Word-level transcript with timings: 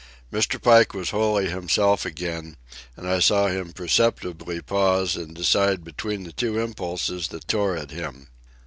Mr. 0.33 0.59
Pike 0.59 0.95
was 0.95 1.11
wholly 1.11 1.47
himself 1.47 2.07
again, 2.07 2.57
and 2.97 3.07
I 3.07 3.19
saw 3.19 3.49
him 3.49 3.71
perceptibly 3.71 4.59
pause 4.59 5.15
and 5.15 5.35
decide 5.35 5.83
between 5.83 6.23
the 6.23 6.31
two 6.33 6.57
impulses 6.57 7.27
that 7.27 7.47
tore 7.47 7.77
at 7.77 7.91
him. 7.91 8.29